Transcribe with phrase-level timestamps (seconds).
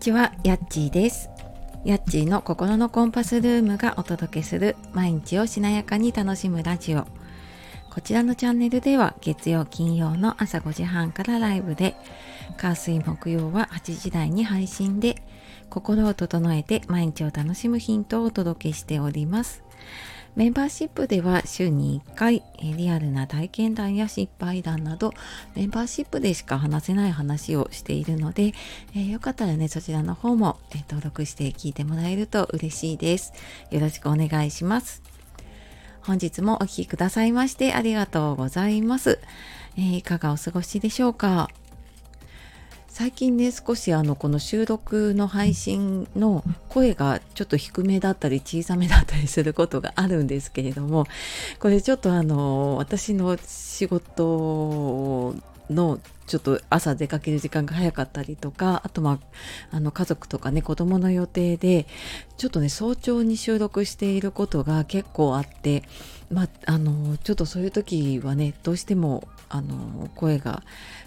[0.00, 1.28] ちは、やっちーです。
[1.84, 7.06] やっちーの心のコンパスルームがお届けする毎日をしなやかに楽しむラジオ。
[7.90, 11.96] こちらのチャンネルでは月曜金曜の朝5時半からライブで、
[12.56, 15.22] 火水木曜は8時台に配信で、
[15.68, 19.62] 心を整えて毎日を楽しむヒントをお届けしております。
[20.36, 25.12] メンバーシップでは週に1回リアルな体験談や失敗談など
[25.54, 28.54] メンバーシップでしか話せない話をしているので、
[28.94, 33.32] えー、よかったらねそちらの方も、え、登録して聞いてもらえると嬉しいです。
[33.70, 35.02] よろしくお願いします。
[36.02, 39.18] 本日もお聴きくださいましてありがとうございます。
[39.76, 41.48] え、いかがお過ごしでしょうか？
[42.90, 51.06] 最近ね少しあのこの収録の配信の声がちょっと低めだったり小さめだったりすることがあるんですけれども
[51.60, 55.36] これちょっとあの私の仕事
[55.70, 59.20] のちょっと朝出かける時間が早かったりとかあとま
[59.70, 61.86] ああの家族とかね子供の予定で
[62.38, 65.84] ちょっとね早朝に収録していることが結構あって
[66.30, 70.62] まああのちょっとそういう時はねどうしてもあの声が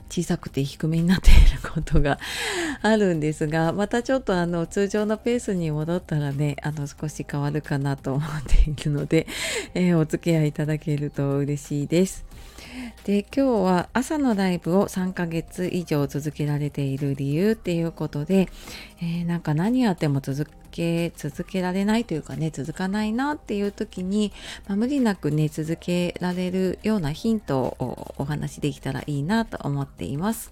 [0.10, 2.20] 小さくて低めになっていることが
[2.82, 9.26] あるんですがまたちょっとあの通常のペースに戻ったらねあの少し変わるかなと思っているので、
[9.74, 12.26] えー、お付き合いいただけると嬉しいです。
[13.06, 18.50] で今日は朝のライブを3ヶ月以上続けられている理由っていうことで、
[19.02, 24.32] えー、なんか何やっても続け続けられないというかね続かないなっていう時に、
[24.68, 30.52] まあ、無理なくね続けられるようなヒントをお話しできたらいいなと思っています。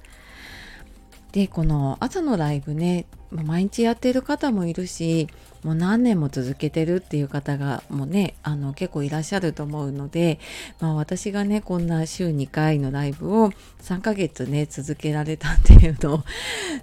[1.31, 5.27] でこの朝のライブね毎日やってる方もいるし
[5.63, 10.39] もう何年も続けてるっていう方がもうねあの結構いらっしゃると思うので、
[10.81, 13.51] まあ、私がねこんな週2回のライブを
[13.81, 16.23] 3ヶ月ね続けられたっていうのを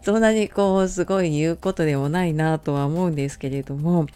[0.03, 4.07] そんなにこうすごい言うことでもないなとは思うんですけれども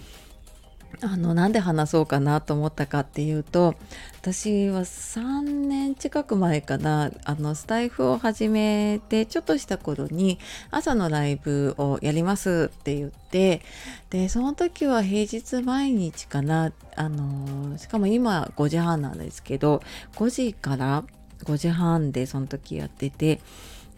[1.00, 3.74] あのなんで話そうかなと思ったかっていうと
[4.20, 10.38] 私は3年近く前かなあのスタイフを始めてちょっとした頃に
[10.70, 13.62] 朝のライブをやりますって言って
[14.10, 19.82] でその時は平日毎日かなあのしかも今5時半なんですけど
[20.16, 21.04] 5時から
[21.44, 23.40] 5時半でその時やってて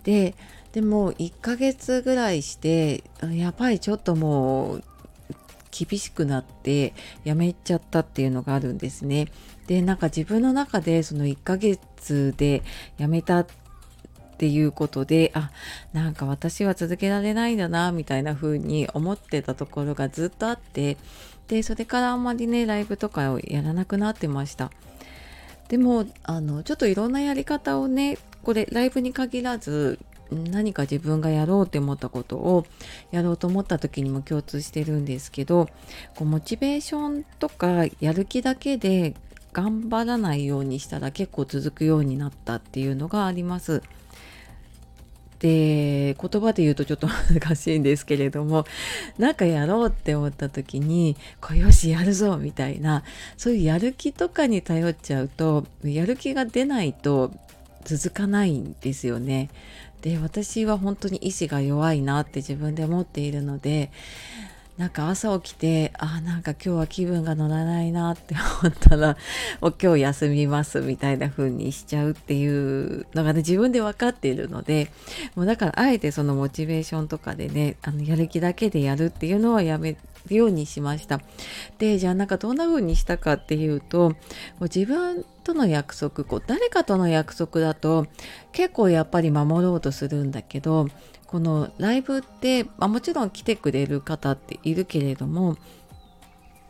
[0.05, 0.35] で
[0.73, 4.85] でも1ヶ月ぐらいしてやっぱりちょっともう
[5.75, 9.27] 厳しくなってやめちゃったっていうのがあるんですね。
[9.67, 12.63] でなんか自分の中でその1ヶ月で
[12.97, 13.47] やめたっ
[14.37, 15.51] ていうことであ
[15.93, 20.97] なんか私は続けられないんだなみたいな風に思ってたところがずっとあって
[21.49, 24.71] でそれからあんまりねライブとかをやらなくなってました。
[25.69, 29.99] でもあのちょっといろんなやり方をねこれライブに限らず
[30.31, 32.67] 何か自分がやろうって思ったことを
[33.11, 35.69] やろうと思った時にも共通してるんですけど
[36.17, 39.15] こうモチベーションとかやる気だけで
[39.53, 43.83] 頑張らないようにしたら結構続くようになったっていうのがあります。
[45.39, 48.65] で言葉で言うとちょっと難しいんですけれども
[49.19, 53.03] なんかやろうって思った時にこよしやるぞみたいな
[53.37, 57.31] そういうやる気とかに頼っちゃうとやる気が出ないと
[57.85, 59.51] 続かないんですよね。
[60.05, 63.91] で私は本当に意志が弱いなって自分で思っているので
[64.77, 69.17] なんか朝起きてあなんか今日は気分が乗らないなって思ったら
[69.81, 74.91] 今日休みますみたいな風にしちゃうっていうのがね自分で分かっているので
[75.37, 79.97] もうだからあえてそのモチベーションとかでねあのやる気だけでやるっていうのはやめる
[80.29, 81.21] ようにしました。
[81.79, 84.15] でじゃあなんかどんな風にしたかっていうと
[84.61, 88.07] う自分との約束こう誰かとの約束だと
[88.53, 90.89] 結構やっぱり守ろうとするんだけど
[91.27, 95.57] このライブって、まあ、もちろん来てくれる方っているけれども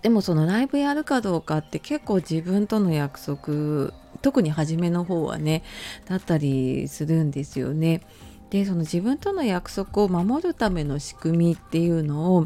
[0.03, 5.63] でもそのライブやるかどうかって結構自分との約束特に初めの方はね
[6.07, 8.03] だったりするんですよね。
[8.51, 12.41] でその自分との約束を守るための仕組みっていうのを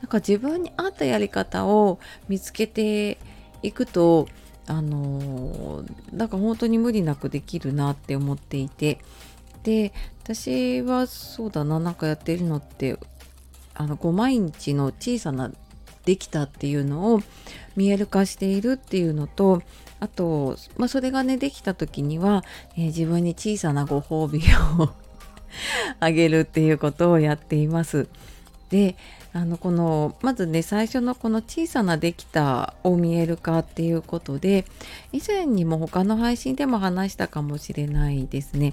[0.00, 1.98] なんか自分に合ったやり方を
[2.28, 3.18] 見つけて
[3.62, 4.28] いくと
[4.66, 8.98] あのなんか本当に無理なくできるなって思っていて。
[9.62, 12.96] で私はそうだななんかやってるのって
[13.74, 15.50] あのこう毎日の小さな
[16.04, 17.20] できたっていうのを
[17.74, 19.62] 見える化しているっていうのと
[19.98, 22.44] あと、まあ、それがねできた時には、
[22.76, 24.40] えー、自分に小さなご褒美
[24.80, 24.90] を
[26.00, 28.08] あげるっていうことをやっています。
[28.70, 28.96] で
[29.32, 34.64] あのこのまずね最初のこの小さなできたを見える化っていうことで
[35.12, 38.72] 以前にも他の配信でも話したかもしれないですね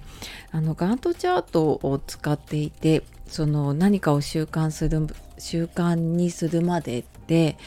[0.52, 5.06] あのガントチャートを使っていてその何かを習慣する
[5.38, 7.58] 習慣にするまでって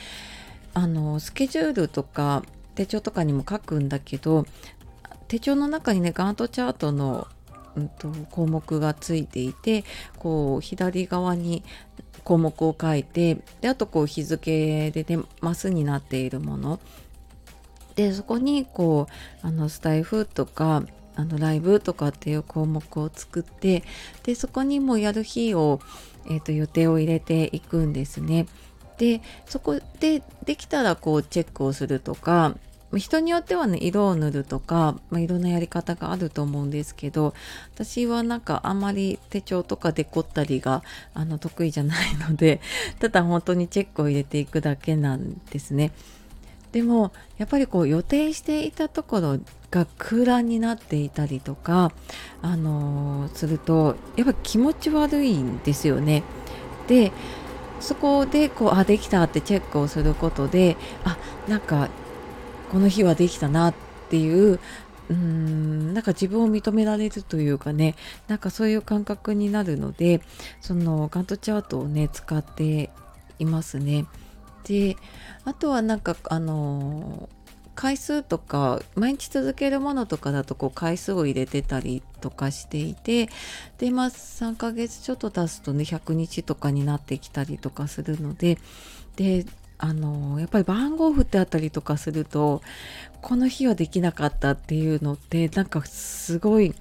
[0.73, 2.45] あのスケジュールとか
[2.77, 4.47] 手帳とかにも書くんだけど
[5.29, 7.27] 手帳の中にねガントチャートの
[7.77, 9.85] うんと、項目がついていて
[10.19, 11.63] こう左側に
[12.25, 16.81] 項目を書いてであとこう日付でねマスになっているもの
[17.95, 19.07] でそこにこ
[19.43, 20.83] うあのスタイフとか
[21.15, 23.85] あのライブとかっていう項目を作って
[24.25, 25.81] でそこにもやる日を、
[26.27, 28.47] えーと予定を入れていくんですね。
[28.99, 32.57] でそこでできたらこうチェックをするとか
[32.99, 37.35] 人によってはね色を塗るとか、まあ、いろんなやり方があると思うんですけど
[37.75, 40.83] 私はなんかあんまり手帳とかデコったりが
[41.15, 42.61] あの得意じゃないので
[43.01, 45.93] ただ本当にチェックを入れていくだけなんですね。
[46.73, 49.39] でもやっぱりこう予定していたところ
[49.71, 51.93] が空欄になっていたりとか、
[52.43, 56.23] あのー、するとやっぱ気持ち悪いんですよね。
[56.87, 57.13] で
[57.81, 61.17] そこでこうあできたってチェックをすることであ
[61.49, 61.89] なんか
[62.71, 63.75] この日はできたなっ
[64.11, 64.59] ていう
[65.09, 67.95] うーんなんか自分を認められるというかね
[68.29, 70.21] なんかそういう感覚になるので
[70.61, 72.91] そのガントチャートをね使って
[73.39, 74.07] いますね。
[74.65, 74.97] で
[75.45, 77.29] あとはなんかあの
[77.77, 83.29] 回数とか毎日続けるものとかだとこう回数を入れてたりとかしていて
[83.79, 88.59] でまあ3ヶ月ちょっと経つとね100日とかになってきたりとかするので
[89.15, 89.47] で
[89.79, 92.63] あのやっぱり番号振ってあったりとかすると
[93.21, 96.75] この日はできなかったっていうのってなんかすごい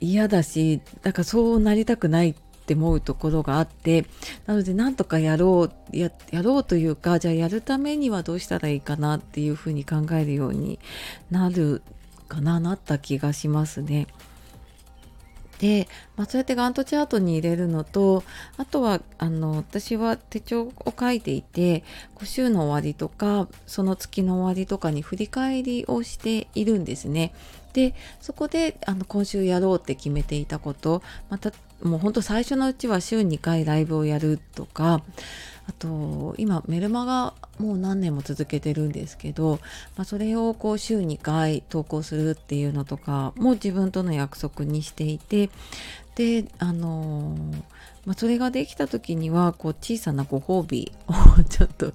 [0.00, 2.34] 嫌だしなんかそうなりたくないっ
[2.64, 4.04] て思うところがあって
[4.46, 10.78] なのでなんとかやろうややろうというかじゃあやるためにはどうしたらいいかなっていうふうに考えるように
[11.30, 11.82] なる
[12.28, 14.06] かななった気がしますね。
[15.62, 15.86] で、
[16.16, 18.24] まあ、そうやってガントチャートに入れるのと
[18.56, 21.84] あとはあの私は手帳を書いていて
[22.24, 27.32] 週の終わりとかその月の終わりとかに振り返りをしているんですね。
[27.72, 31.02] でそこであの今週やろうって決めていたこと。
[31.30, 31.52] また
[31.82, 35.02] もうほんと最初のうちは週2回ライブをやるとか。
[35.64, 39.60] あと今メルマガもう何年も続けてるんですけど、
[39.96, 45.50] まあ、それをこう週2回投稿するっていうのとかも自分との約束にしていて。
[46.14, 47.62] であのー、
[48.04, 51.94] まあ、それができた時にはこう小さなご褒美を ちょっと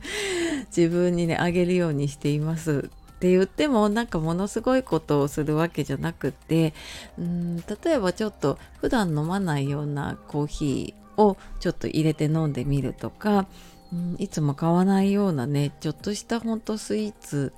[0.76, 2.90] 自分にねあげるようにしています。
[3.18, 6.76] って言ってもなんかものすごいことをするわけじゃなくて
[7.18, 13.48] うん例えばちょっと普段飲まないようなコーヒーをちょっと入れて飲んでみるとか、
[13.92, 17.54] うん、いつも買わないようなねちょっとしたほんとスイーツ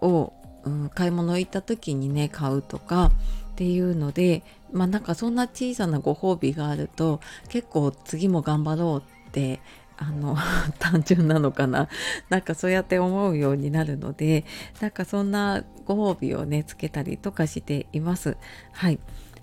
[0.00, 0.32] を、
[0.62, 9.60] うん、買い物行った時にね買うとかっていうのでまあなんかそんな小さなご褒美があると結構次も頑張ろうって
[9.96, 10.36] あの
[10.78, 11.88] 単純なのかな？
[12.28, 14.44] なんかそうやって思うようになるので
[14.80, 18.36] なんかそんなご褒美をねつけたりとかしています。
[18.72, 18.98] はい。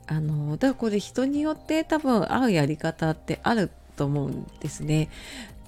[0.07, 5.09] あのだからこれ人によって多分合うやり方ってあると思うんですね。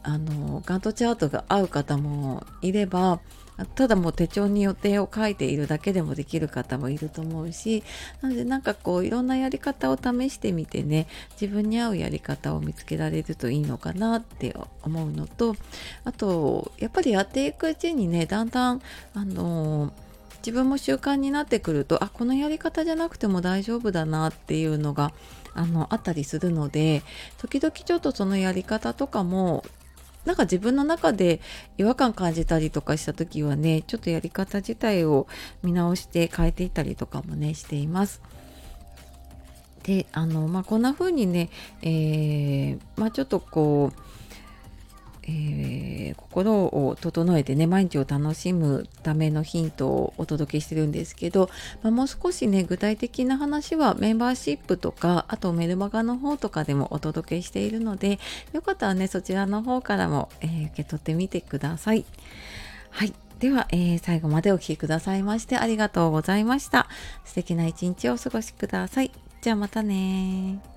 [0.02, 3.22] あのガントチャートが合う方もいれば
[3.66, 7.84] ただもう手帳に予定を書いているだけでもできる方もいると思うし
[8.22, 11.08] なのでなんかこういろんなやり方を試してみてね
[11.40, 15.56] 自分に合うやり方を見つけられるといいのかなって思うのと
[16.04, 18.82] あとやっぱりやっていくうちにねだんだん
[19.14, 19.94] あの
[20.38, 25.14] 自分も習慣になってくるとあこのやり方じゃなくても大丈夫だなっていうのが
[25.56, 27.04] あのあったりするので
[27.38, 29.64] 時々ちょっとそのやり方とかも
[30.26, 31.42] なんか自分の中で
[31.78, 35.28] 違和感感じたりとかした時はねちょっとやり方自体を
[35.64, 38.22] 見直して変えていったりとかもねしています。
[39.84, 41.50] であのまあこんな風にね、
[41.82, 44.00] えー、まあちょっとこう
[45.26, 51.50] えー、心を整えてね毎日を楽しむためのヒントをお届けしてるんですけど、
[51.82, 58.20] まあ、もう少しね具体的な話はメンバーシップとかあとメルマガの方とかでもお届けしているので
[58.52, 62.06] よかったらねそちらの方からも、えー、受け取ってみてください。
[62.90, 66.88] はいでは、えー、最後までお聴きくださいましてありがとうございました。
[67.26, 69.12] 素敵な一日をお過ごしください。
[69.42, 70.73] じゃあまたね